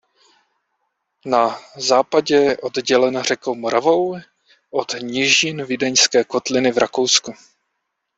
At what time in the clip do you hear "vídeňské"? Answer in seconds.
5.65-6.23